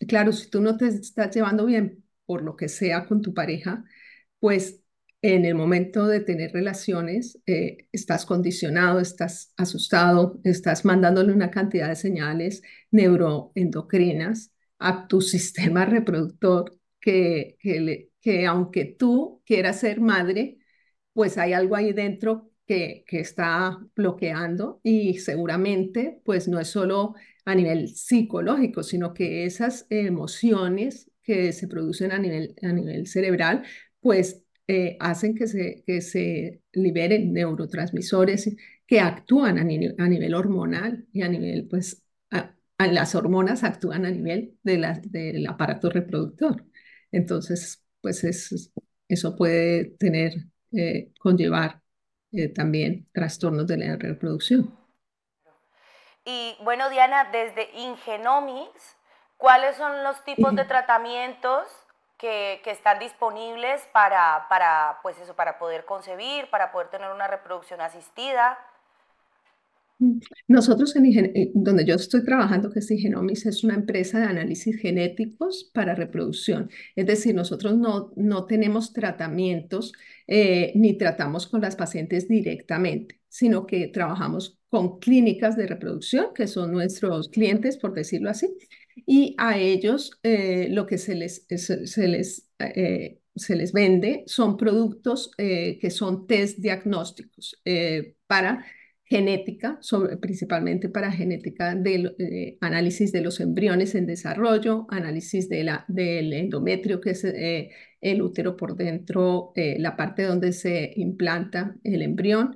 claro, 0.07 0.31
si 0.33 0.49
tú 0.49 0.61
no 0.61 0.77
te 0.77 0.87
estás 0.87 1.35
llevando 1.35 1.65
bien 1.65 2.03
por 2.25 2.43
lo 2.43 2.55
que 2.55 2.69
sea 2.69 3.07
con 3.07 3.21
tu 3.21 3.33
pareja, 3.33 3.83
pues 4.39 4.80
en 5.21 5.45
el 5.45 5.55
momento 5.55 6.07
de 6.07 6.19
tener 6.19 6.51
relaciones 6.51 7.39
eh, 7.45 7.87
estás 7.91 8.25
condicionado, 8.25 8.99
estás 8.99 9.53
asustado, 9.57 10.39
estás 10.43 10.83
mandándole 10.83 11.31
una 11.33 11.51
cantidad 11.51 11.89
de 11.89 11.95
señales 11.95 12.63
neuroendocrinas 12.91 14.51
a 14.79 15.07
tu 15.07 15.21
sistema 15.21 15.85
reproductor 15.85 16.75
que, 16.99 17.57
que, 17.59 18.09
que 18.21 18.45
aunque 18.47 18.85
tú 18.85 19.41
quieras 19.45 19.79
ser 19.79 20.01
madre, 20.01 20.57
pues 21.13 21.37
hay 21.37 21.53
algo 21.53 21.75
ahí 21.75 21.93
dentro 21.93 22.51
que, 22.65 23.03
que, 23.07 23.19
está 23.19 23.79
bloqueando 23.95 24.79
y 24.83 25.17
seguramente 25.19 26.21
pues 26.23 26.47
no 26.47 26.59
es 26.59 26.69
solo 26.69 27.15
a 27.45 27.55
nivel 27.55 27.89
psicológico, 27.89 28.83
sino 28.83 29.13
que 29.13 29.45
esas 29.45 29.87
emociones 29.89 31.11
que 31.23 31.51
se 31.53 31.67
producen 31.67 32.11
a 32.11 32.19
nivel, 32.19 32.55
a 32.61 32.71
nivel 32.71 33.07
cerebral 33.07 33.63
pues 33.99 34.43
eh, 34.71 34.95
hacen 35.01 35.35
que 35.35 35.47
se, 35.47 35.83
que 35.85 35.99
se 35.99 36.61
liberen 36.71 37.33
neurotransmisores 37.33 38.55
que 38.87 39.01
actúan 39.01 39.57
a, 39.57 39.61
a 39.61 40.07
nivel 40.07 40.33
hormonal 40.33 41.05
y 41.11 41.23
a 41.23 41.27
nivel, 41.27 41.67
pues, 41.69 42.05
las 42.77 43.13
hormonas 43.13 43.65
actúan 43.65 44.05
a 44.05 44.11
nivel 44.11 44.57
de 44.63 44.77
la, 44.77 44.99
del 45.03 45.45
aparato 45.47 45.89
reproductor. 45.89 46.63
Entonces, 47.11 47.85
pues 48.01 48.23
es, 48.23 48.71
eso 49.09 49.35
puede 49.35 49.97
tener, 49.99 50.31
eh, 50.71 51.11
conllevar 51.19 51.81
eh, 52.31 52.47
también 52.47 53.09
trastornos 53.11 53.67
de 53.67 53.77
la 53.77 53.97
reproducción. 53.97 54.73
Y 56.23 56.55
bueno, 56.63 56.89
Diana, 56.89 57.29
desde 57.29 57.67
Ingenomics, 57.77 58.95
¿cuáles 59.35 59.75
son 59.75 60.01
los 60.05 60.23
tipos 60.23 60.55
de 60.55 60.63
tratamientos 60.63 61.67
que, 62.21 62.61
están 62.67 62.99
disponibles 62.99 63.81
para, 63.91 64.45
para, 64.47 64.99
pues 65.01 65.19
eso, 65.19 65.35
para 65.35 65.57
poder 65.57 65.85
concebir, 65.85 66.49
para 66.51 66.71
poder 66.71 66.89
tener 66.89 67.11
una 67.11 67.27
reproducción 67.27 67.81
asistida. 67.81 68.59
Nosotros, 70.47 70.95
en 70.95 71.05
eh, 71.05 71.51
donde 71.53 71.85
yo 71.85 71.95
estoy 71.95 72.23
trabajando, 72.23 72.71
que 72.71 72.79
es 72.79 72.89
Ingenomics, 72.89 73.45
es 73.45 73.63
una 73.63 73.75
empresa 73.75 74.19
de 74.19 74.25
análisis 74.25 74.79
genéticos 74.79 75.69
para 75.73 75.95
reproducción. 75.95 76.69
Es 76.95 77.05
decir, 77.05 77.35
nosotros 77.35 77.77
no, 77.77 78.11
no 78.15 78.45
tenemos 78.45 78.93
tratamientos 78.93 79.91
eh, 80.27 80.71
ni 80.75 80.97
tratamos 80.97 81.47
con 81.47 81.61
las 81.61 81.75
pacientes 81.75 82.27
directamente, 82.27 83.19
sino 83.27 83.65
que 83.65 83.87
trabajamos 83.87 84.59
con 84.69 84.99
clínicas 84.99 85.57
de 85.57 85.67
reproducción, 85.67 86.27
que 86.33 86.47
son 86.47 86.71
nuestros 86.71 87.29
clientes, 87.29 87.77
por 87.77 87.93
decirlo 87.93 88.29
así, 88.29 88.47
y 89.05 89.35
a 89.37 89.57
ellos 89.57 90.19
eh, 90.23 90.67
lo 90.69 90.85
que 90.85 90.97
se 90.97 91.15
les, 91.15 91.45
se, 91.47 92.07
les, 92.07 92.49
eh, 92.59 93.19
se 93.35 93.55
les 93.55 93.73
vende 93.73 94.23
son 94.27 94.57
productos 94.57 95.31
eh, 95.37 95.77
que 95.79 95.89
son 95.89 96.27
test 96.27 96.59
diagnósticos 96.59 97.61
para 98.27 98.65
genética, 99.03 99.77
sobre, 99.81 100.15
principalmente 100.17 100.87
para 100.87 101.11
genética 101.11 101.75
del 101.75 102.15
análisis 102.61 103.11
de 103.11 103.19
los 103.19 103.41
embriones 103.41 103.93
en 103.95 104.05
desarrollo, 104.05 104.85
análisis 104.89 105.49
de 105.49 105.65
la, 105.65 105.83
del 105.89 106.31
endometrio, 106.31 107.01
que 107.01 107.09
es 107.09 107.25
el 107.25 108.21
útero 108.21 108.55
por 108.55 108.77
dentro, 108.77 109.51
la 109.55 109.97
parte 109.97 110.23
donde 110.23 110.53
se 110.53 110.93
implanta 110.95 111.75
el 111.83 112.03
embrión, 112.03 112.55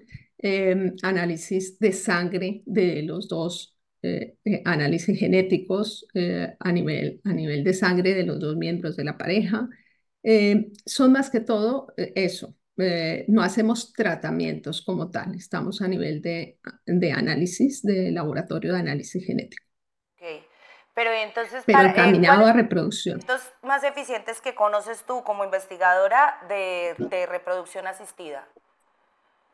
análisis 1.03 1.77
de 1.77 1.91
sangre 1.91 2.63
de 2.65 3.03
los 3.03 3.27
dos 3.27 3.74
eh, 4.05 4.37
eh, 4.45 4.61
análisis 4.65 5.17
genéticos 5.17 6.07
eh, 6.13 6.55
a, 6.59 6.71
nivel, 6.71 7.21
a 7.23 7.33
nivel 7.33 7.63
de 7.63 7.73
sangre 7.73 8.13
de 8.13 8.23
los 8.23 8.39
dos 8.39 8.55
miembros 8.55 8.95
de 8.95 9.03
la 9.03 9.17
pareja. 9.17 9.67
son 10.85 11.11
más 11.11 11.29
que 11.29 11.39
todo 11.39 11.93
eso. 11.97 12.55
no 13.27 13.41
hacemos 13.41 13.93
tratamientos 13.93 14.81
como 14.81 15.09
tal, 15.09 15.35
estamos 15.35 15.81
a 15.81 15.87
nivel 15.87 16.21
de, 16.21 16.59
de 16.85 17.11
análisis, 17.11 17.81
de 17.81 18.11
laboratorio 18.11 18.73
de 18.73 18.79
análisis 18.79 19.25
genético. 19.25 19.63
Okay. 20.15 20.43
Pero 20.93 21.11
entonces, 21.11 21.63
Pero 21.65 21.79
para, 21.79 21.89
encaminado 21.89 22.45
a 22.45 22.53
reproducción. 22.53 23.19
Los 23.27 23.41
más 23.63 23.83
eficientes 23.83 24.41
que 24.41 24.55
conoces 24.55 25.03
tú 25.05 25.23
como 25.23 25.43
investigadora 25.43 26.39
de, 26.47 26.95
de 27.09 27.25
reproducción 27.25 27.87
asistida? 27.87 28.47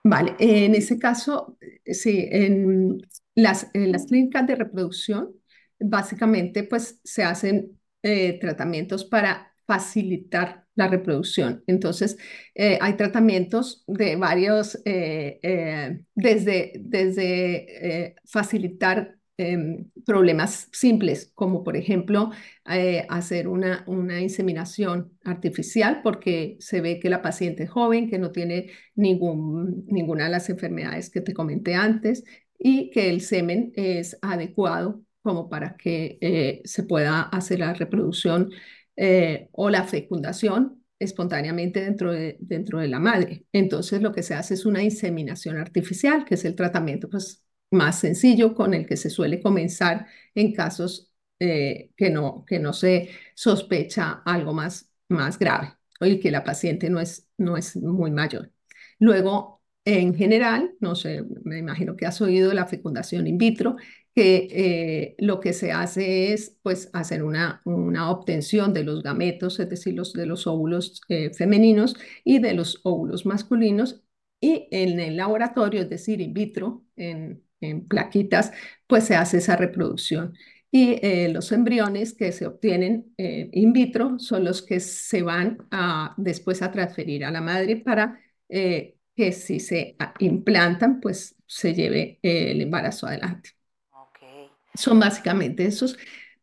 Vale, 0.03 0.35
en 0.39 0.73
ese 0.75 0.97
caso, 0.97 1.57
sí, 1.85 2.27
en 2.31 2.97
las, 3.35 3.69
en 3.73 3.91
las 3.91 4.07
clínicas 4.07 4.47
de 4.47 4.55
reproducción, 4.55 5.33
básicamente, 5.79 6.63
pues 6.63 6.99
se 7.03 7.23
hacen 7.23 7.79
eh, 8.01 8.39
tratamientos 8.39 9.05
para 9.05 9.53
facilitar 9.67 10.65
la 10.75 10.87
reproducción. 10.87 11.63
Entonces, 11.67 12.17
eh, 12.55 12.79
hay 12.81 12.93
tratamientos 12.97 13.83
de 13.87 14.15
varios, 14.15 14.81
eh, 14.85 15.99
desde, 16.15 16.73
desde 16.79 18.15
facilitar 18.25 19.17
Em, 19.41 19.89
problemas 20.05 20.69
simples, 20.71 21.31
como 21.33 21.63
por 21.63 21.75
ejemplo 21.75 22.29
eh, 22.69 23.07
hacer 23.09 23.47
una, 23.47 23.83
una 23.87 24.21
inseminación 24.21 25.17
artificial 25.23 26.01
porque 26.03 26.57
se 26.59 26.79
ve 26.79 26.99
que 26.99 27.09
la 27.09 27.23
paciente 27.23 27.63
es 27.63 27.69
joven, 27.71 28.07
que 28.07 28.19
no 28.19 28.31
tiene 28.31 28.69
ningún, 28.93 29.85
ninguna 29.87 30.25
de 30.25 30.29
las 30.31 30.49
enfermedades 30.49 31.09
que 31.09 31.21
te 31.21 31.33
comenté 31.33 31.73
antes 31.73 32.23
y 32.59 32.91
que 32.91 33.09
el 33.09 33.21
semen 33.21 33.71
es 33.75 34.17
adecuado 34.21 35.01
como 35.23 35.49
para 35.49 35.75
que 35.75 36.19
eh, 36.21 36.61
se 36.63 36.83
pueda 36.83 37.21
hacer 37.23 37.59
la 37.59 37.73
reproducción 37.73 38.51
eh, 38.95 39.49
o 39.53 39.71
la 39.71 39.85
fecundación 39.85 40.83
espontáneamente 40.99 41.81
dentro 41.81 42.11
de, 42.11 42.37
dentro 42.39 42.79
de 42.79 42.87
la 42.89 42.99
madre. 42.99 43.45
Entonces 43.53 44.01
lo 44.03 44.11
que 44.11 44.21
se 44.23 44.35
hace 44.35 44.53
es 44.53 44.65
una 44.67 44.83
inseminación 44.83 45.57
artificial, 45.57 46.25
que 46.25 46.35
es 46.35 46.45
el 46.45 46.55
tratamiento 46.55 47.09
pues, 47.09 47.43
más 47.71 47.99
sencillo 47.99 48.53
con 48.55 48.73
el 48.73 48.85
que 48.85 48.97
se 48.97 49.09
suele 49.09 49.41
comenzar 49.41 50.07
en 50.35 50.53
casos 50.53 51.11
eh, 51.39 51.91
que, 51.97 52.09
no, 52.09 52.45
que 52.45 52.59
no 52.59 52.73
se 52.73 53.09
sospecha 53.35 54.21
algo 54.25 54.53
más, 54.53 54.91
más 55.09 55.39
grave 55.39 55.73
o 55.99 56.05
el 56.05 56.19
que 56.19 56.31
la 56.31 56.43
paciente 56.43 56.89
no 56.89 56.99
es, 56.99 57.27
no 57.37 57.57
es 57.57 57.75
muy 57.77 58.11
mayor. 58.11 58.51
Luego 58.99 59.61
en 59.85 60.13
general, 60.15 60.75
no 60.79 60.95
sé, 60.95 61.23
me 61.43 61.57
imagino 61.57 61.95
que 61.95 62.05
has 62.05 62.21
oído 62.21 62.53
la 62.53 62.67
fecundación 62.67 63.25
in 63.27 63.37
vitro, 63.37 63.77
que 64.13 64.47
eh, 64.51 65.15
lo 65.19 65.39
que 65.39 65.53
se 65.53 65.71
hace 65.71 66.33
es 66.33 66.57
pues 66.61 66.89
hacer 66.93 67.23
una, 67.23 67.61
una 67.65 68.11
obtención 68.11 68.73
de 68.73 68.83
los 68.83 69.01
gametos, 69.03 69.59
es 69.59 69.69
decir, 69.69 69.95
los, 69.95 70.13
de 70.13 70.25
los 70.25 70.47
óvulos 70.47 71.01
eh, 71.09 71.33
femeninos 71.33 71.95
y 72.23 72.39
de 72.39 72.53
los 72.53 72.81
óvulos 72.83 73.25
masculinos, 73.25 74.03
y 74.39 74.67
en 74.71 74.99
el 74.99 75.17
laboratorio, 75.17 75.81
es 75.81 75.89
decir, 75.89 76.19
in 76.21 76.33
vitro, 76.33 76.83
en, 76.95 77.43
en 77.61 77.87
plaquitas, 77.87 78.51
pues 78.87 79.05
se 79.05 79.15
hace 79.15 79.37
esa 79.37 79.55
reproducción. 79.55 80.33
Y 80.71 80.99
eh, 81.01 81.29
los 81.31 81.51
embriones 81.51 82.13
que 82.13 82.31
se 82.31 82.45
obtienen 82.47 83.13
in 83.17 83.73
vitro 83.73 84.19
son 84.19 84.45
los 84.45 84.61
que 84.61 84.79
se 84.79 85.21
van 85.21 85.57
a, 85.71 86.13
después 86.17 86.61
a 86.61 86.71
transferir 86.71 87.25
a 87.25 87.31
la 87.31 87.41
madre 87.41 87.77
para 87.77 88.19
que 89.15 89.31
si 89.31 89.59
se 89.59 89.95
implantan, 90.19 90.99
pues 90.99 91.35
se 91.45 91.73
lleve 91.73 92.19
el 92.21 92.61
embarazo 92.61 93.07
adelante. 93.07 93.51
Son 94.73 94.99
básicamente 94.99 95.65
esos. 95.65 95.97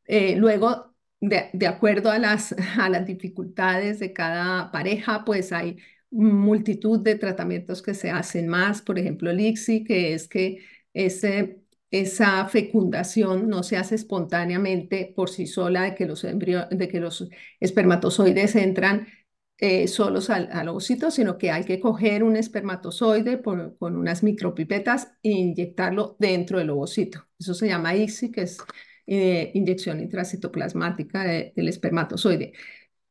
Eh, 0.07 0.37
luego, 0.37 0.95
de, 1.21 1.51
de, 1.53 1.67
acuerdo 1.67 2.11
a 2.11 2.19
las, 2.19 2.55
a 2.79 2.89
las 2.89 3.07
dificultades 3.07 3.99
de 4.01 4.13
cada 4.13 4.71
pareja, 4.71 5.25
pues 5.25 5.53
hay 5.53 5.79
multitud 6.11 7.01
de 7.01 7.17
tratamientos 7.17 7.83
que 7.83 7.95
se 7.95 8.11
hacen 8.11 8.49
más. 8.49 8.83
Por 8.83 8.99
ejemplo, 8.99 9.31
el 9.31 9.41
ICSI, 9.41 9.85
que 9.85 10.15
es 10.15 10.29
que 10.29 10.59
esa 11.91 12.49
fecundación 12.49 13.49
no 13.49 13.63
se 13.63 13.77
hace 13.77 13.95
espontáneamente 13.95 15.13
por 15.15 15.31
sí 15.31 15.47
sola, 15.47 15.83
de 15.83 15.95
que 16.89 17.01
los, 17.01 17.29
espermatozoides 17.61 18.57
entran 18.57 19.09
eh, 19.61 19.89
solos 19.89 20.31
al, 20.31 20.49
al, 20.53 20.69
ovocito, 20.69 21.11
sino 21.11 21.37
que 21.37 21.51
hay 21.51 21.65
que 21.65 21.81
coger 21.81 22.23
un 22.23 22.37
espermatozoide 22.37 23.43
con 23.43 23.97
unas 23.97 24.23
micropipetas 24.23 25.13
e 25.23 25.31
inyectarlo 25.31 26.17
dentro 26.19 26.59
del 26.59 26.71
ovocito. 26.71 27.27
Eso 27.39 27.55
se 27.55 27.67
llama 27.67 27.97
ICSI, 27.97 28.31
que 28.31 28.43
es 28.43 28.59
eh, 29.11 29.53
inyección 29.55 30.01
intracitoplasmática 30.01 31.25
del 31.25 31.69
espermatozoide. 31.69 32.53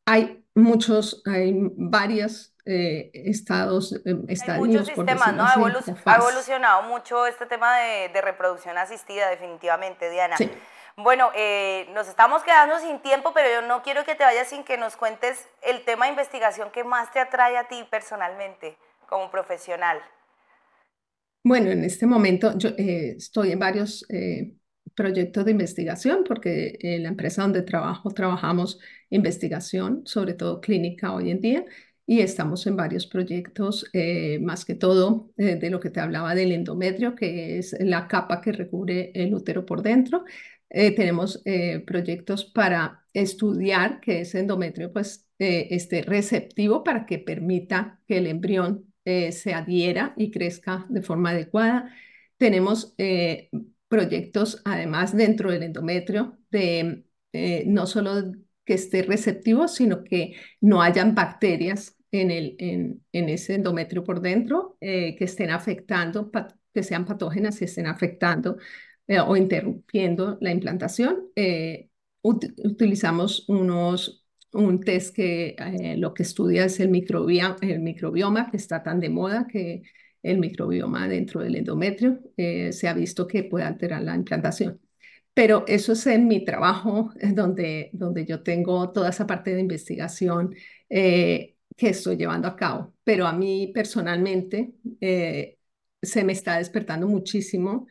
Hay 0.05 0.43
muchos, 0.53 1.23
hay 1.25 1.55
varios 1.75 2.53
eh, 2.67 3.11
estados, 3.13 3.93
estadios. 4.27 4.41
Hay 4.47 4.59
muchos 4.59 4.87
sistemas, 4.87 5.33
¿no? 5.33 5.45
ha, 5.45 6.15
evolucionado 6.15 6.83
mucho 6.83 7.25
este 7.25 7.45
tema 7.45 7.77
de, 7.77 8.09
de, 8.09 8.21
reproducción 8.21 8.77
asistida, 8.77 9.29
definitivamente, 9.29 10.09
Diana. 10.09 10.37
Sí. 10.37 10.51
Bueno, 10.99 11.29
eh, 11.35 11.85
nos 11.93 12.07
estamos 12.07 12.41
quedando 12.41 12.79
sin 12.79 12.99
tiempo, 13.03 13.31
pero 13.31 13.61
yo 13.61 13.67
no 13.67 13.83
quiero 13.83 14.03
que 14.03 14.15
te 14.15 14.23
vayas 14.23 14.47
sin 14.47 14.63
que 14.63 14.79
nos 14.79 14.97
cuentes 14.97 15.45
el 15.61 15.85
tema 15.85 16.05
de 16.05 16.11
investigación 16.11 16.71
que 16.71 16.83
más 16.83 17.13
te 17.13 17.19
atrae 17.19 17.55
a 17.55 17.67
ti 17.67 17.85
personalmente 17.91 18.75
como 19.07 19.29
profesional. 19.29 19.99
Bueno, 21.43 21.69
en 21.69 21.83
este 21.83 22.07
momento 22.07 22.57
yo 22.57 22.69
eh, 22.69 23.13
estoy 23.15 23.51
en 23.51 23.59
varios 23.59 24.07
eh, 24.09 24.55
proyectos 24.95 25.45
de 25.45 25.51
investigación 25.51 26.23
porque 26.27 26.79
en 26.81 27.03
la 27.03 27.09
empresa 27.09 27.43
donde 27.43 27.61
trabajo 27.61 28.09
trabajamos 28.09 28.79
investigación, 29.11 30.01
sobre 30.07 30.33
todo 30.33 30.61
clínica 30.61 31.13
hoy 31.13 31.29
en 31.29 31.41
día, 31.41 31.65
y 32.07 32.21
estamos 32.21 32.65
en 32.65 32.75
varios 32.75 33.05
proyectos, 33.05 33.85
más 34.41 34.65
que 34.65 34.75
todo 34.75 35.31
de 35.35 35.69
lo 35.69 35.79
que 35.79 35.89
te 35.89 35.99
hablaba 35.99 36.33
del 36.33 36.53
endometrio, 36.53 37.15
que 37.15 37.59
es 37.59 37.75
la 37.79 38.07
capa 38.07 38.41
que 38.41 38.53
recubre 38.53 39.11
el 39.13 39.35
útero 39.35 39.65
por 39.65 39.83
dentro. 39.83 40.23
Eh, 40.69 40.93
tenemos 40.95 41.41
eh, 41.45 41.79
proyectos 41.85 42.45
para 42.45 43.05
estudiar 43.13 44.01
que 44.01 44.21
ese 44.21 44.39
endometrio 44.39 44.91
pues, 44.91 45.27
eh, 45.39 45.67
esté 45.71 46.01
receptivo 46.01 46.83
para 46.83 47.05
que 47.05 47.19
permita 47.19 48.01
que 48.07 48.17
el 48.17 48.27
embrión 48.27 48.85
se 49.05 49.53
adhiera 49.53 50.13
y 50.17 50.31
crezca 50.31 50.85
de 50.89 51.01
forma 51.01 51.29
adecuada. 51.29 51.95
Tenemos 52.35 52.93
proyectos 53.87 54.61
además 54.65 55.15
dentro 55.15 55.49
del 55.49 55.63
endometrio 55.63 56.37
de 56.51 57.05
no 57.67 57.87
solo 57.87 58.33
que 58.65 58.73
esté 58.73 59.03
receptivo, 59.03 59.69
sino 59.69 60.03
que 60.03 60.35
no 60.59 60.81
hayan 60.81 61.15
bacterias 61.15 61.96
en, 62.17 62.31
el, 62.31 62.55
en, 62.59 63.03
en 63.11 63.29
ese 63.29 63.55
endometrio 63.55 64.03
por 64.03 64.21
dentro 64.21 64.77
que 64.79 65.17
estén 65.19 65.49
afectando, 65.49 66.31
que 66.73 66.83
sean 66.83 67.05
patógenas 67.05 67.61
y 67.61 67.65
estén 67.65 67.87
afectando 67.87 68.57
eh, 69.07 69.19
o 69.19 69.37
interrumpiendo 69.37 70.37
la 70.41 70.51
implantación, 70.51 71.29
eh, 71.35 71.89
utilizamos 72.21 73.47
unos, 73.47 74.25
un 74.51 74.81
test 74.81 75.15
que 75.15 75.55
eh, 75.57 75.95
lo 75.97 76.13
que 76.13 76.23
estudia 76.23 76.65
es 76.65 76.79
el, 76.81 76.89
microbioma, 76.89 77.55
el 77.61 77.79
microbioma, 77.79 78.51
que 78.51 78.57
está 78.57 78.83
tan 78.83 78.99
de 78.99 79.09
moda 79.09 79.47
que 79.47 79.83
el 80.23 80.39
microbioma 80.39 81.07
dentro 81.07 81.41
del 81.41 81.55
endometrio 81.55 82.19
se 82.35 82.87
ha 82.87 82.93
visto 82.93 83.27
que 83.27 83.43
puede 83.43 83.65
alterar 83.65 84.03
la 84.03 84.15
implantación. 84.15 84.81
Pero 85.33 85.63
eso 85.67 85.93
es 85.93 86.05
en 86.07 86.27
mi 86.27 86.43
trabajo, 86.43 87.11
donde, 87.33 87.89
donde 87.93 88.25
yo 88.25 88.43
tengo 88.43 88.91
toda 88.91 89.09
esa 89.09 89.27
parte 89.27 89.53
de 89.55 89.61
investigación 89.61 90.55
que 91.77 91.89
estoy 91.89 92.17
llevando 92.17 92.47
a 92.49 92.55
cabo. 92.57 92.93
Pero 93.03 93.25
a 93.27 93.33
mí 93.33 93.71
personalmente 93.73 94.73
se 96.01 96.23
me 96.23 96.33
está 96.33 96.57
despertando 96.57 97.07
muchísimo 97.07 97.87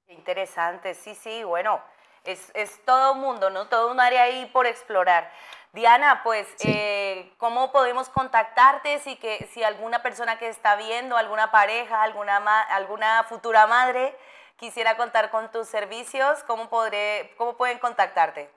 Interesante, 0.07 0.93
sí, 0.93 1.15
sí, 1.15 1.43
bueno, 1.43 1.81
es, 2.23 2.51
es 2.53 2.79
todo 2.85 3.13
un 3.13 3.21
mundo, 3.21 3.49
¿no? 3.49 3.67
Todo 3.67 3.91
un 3.91 3.99
área 3.99 4.23
ahí 4.23 4.47
por 4.53 4.67
explorar. 4.67 5.31
Diana, 5.73 6.21
pues, 6.23 6.47
eh, 6.65 7.31
¿cómo 7.37 7.71
podemos 7.71 8.09
contactarte 8.09 8.99
si, 8.99 9.15
que, 9.15 9.47
si 9.53 9.63
alguna 9.63 10.03
persona 10.03 10.37
que 10.37 10.49
está 10.49 10.75
viendo, 10.75 11.17
alguna 11.17 11.49
pareja, 11.49 12.03
alguna, 12.03 12.61
alguna 12.61 13.23
futura 13.23 13.65
madre 13.67 14.13
quisiera 14.61 14.95
contar 14.95 15.31
con 15.31 15.51
tus 15.51 15.67
servicios? 15.67 16.43
¿Cómo, 16.47 16.69
podré, 16.69 17.31
cómo 17.37 17.57
pueden 17.57 17.79
contactarte? 17.79 18.49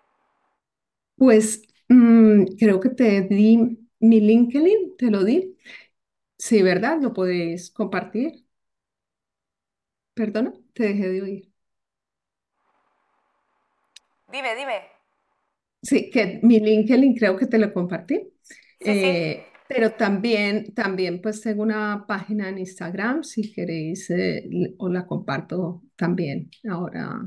Pues 1.16 1.62
mm, 1.88 2.44
creo 2.58 2.80
que 2.80 2.90
te 2.90 3.22
di 3.22 3.78
mi 4.00 4.20
LinkedIn, 4.20 4.96
te 4.96 5.10
lo 5.10 5.24
di. 5.24 5.56
Sí, 6.38 6.62
¿verdad? 6.62 6.98
Lo 7.02 7.12
podéis 7.14 7.70
compartir. 7.72 8.44
Perdona, 10.14 10.52
te 10.72 10.82
dejé 10.84 11.08
de 11.08 11.22
oír. 11.22 11.52
Dime, 14.32 14.54
dime. 14.54 14.90
Sí, 15.82 16.10
que 16.10 16.40
mi 16.42 16.60
LinkedIn 16.60 17.14
creo 17.14 17.36
que 17.36 17.46
te 17.46 17.58
lo 17.58 17.72
compartí. 17.72 18.32
Eh, 18.80 19.46
pero 19.66 19.92
también, 19.92 20.74
también 20.74 21.22
pues 21.22 21.40
tengo 21.40 21.62
una 21.62 22.05
página 22.07 22.48
en 22.48 22.59
Instagram, 22.59 23.24
si 23.24 23.53
queréis, 23.53 24.11
eh, 24.11 24.44
o 24.79 24.88
la 24.88 25.07
comparto 25.07 25.83
también 25.96 26.50
ahora. 26.70 27.20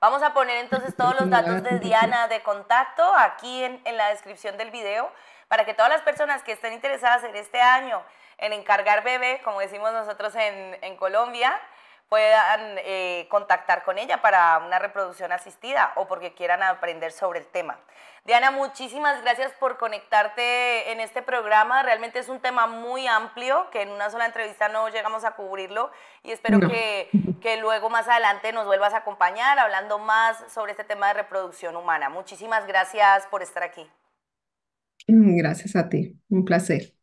Vamos 0.00 0.22
a 0.22 0.32
poner 0.32 0.58
entonces 0.58 0.94
todos 0.96 1.18
los 1.18 1.28
datos 1.30 1.62
de 1.62 1.78
Diana 1.78 2.28
de 2.28 2.42
contacto 2.42 3.02
aquí 3.16 3.62
en, 3.62 3.80
en, 3.84 3.96
la 3.96 4.08
descripción 4.08 4.56
del 4.56 4.70
video 4.70 5.10
para 5.48 5.64
que 5.64 5.74
todas 5.74 5.90
las 5.90 6.02
personas 6.02 6.42
que 6.42 6.52
estén 6.52 6.72
interesadas 6.72 7.24
en 7.24 7.34
este 7.36 7.60
año 7.60 8.02
en 8.38 8.52
encargar 8.52 9.04
bebé, 9.04 9.40
como 9.44 9.60
decimos 9.60 9.92
nosotros 9.92 10.34
en, 10.34 10.76
en 10.82 10.96
Colombia, 10.96 11.52
puedan 12.10 12.76
eh, 12.84 13.26
contactar 13.30 13.84
con 13.84 13.96
ella 13.96 14.20
para 14.20 14.58
una 14.58 14.80
reproducción 14.80 15.30
asistida 15.30 15.92
o 15.94 16.08
porque 16.08 16.34
quieran 16.34 16.62
aprender 16.62 17.12
sobre 17.12 17.38
el 17.38 17.46
tema. 17.46 17.78
Diana, 18.26 18.50
muchísimas 18.50 19.22
gracias 19.22 19.52
por 19.60 19.78
conectarte 19.78 20.92
en 20.92 21.00
este 21.00 21.22
programa. 21.22 21.82
Realmente 21.84 22.18
es 22.18 22.28
un 22.28 22.40
tema 22.40 22.66
muy 22.66 23.06
amplio 23.06 23.70
que 23.70 23.82
en 23.82 23.90
una 23.90 24.10
sola 24.10 24.26
entrevista 24.26 24.68
no 24.68 24.88
llegamos 24.88 25.24
a 25.24 25.36
cubrirlo 25.36 25.90
y 26.24 26.32
espero 26.32 26.60
que, 26.60 27.08
que, 27.40 27.56
luego 27.56 27.88
más 27.88 28.08
adelante 28.08 28.52
nos 28.52 28.66
vuelvas 28.66 28.92
a 28.92 28.98
acompañar 28.98 29.58
hablando 29.58 29.98
más 30.00 30.36
sobre 30.52 30.72
este 30.72 30.84
tema 30.84 31.08
de 31.08 31.14
reproducción 31.14 31.76
humana. 31.76 32.10
Muchísimas 32.10 32.66
gracias 32.66 33.26
por 33.28 33.42
estar 33.42 33.62
aquí. 33.62 33.88
Gracias 35.06 35.76
a 35.76 35.88
ti, 35.88 36.20
un 36.28 36.44
placer. 36.44 36.99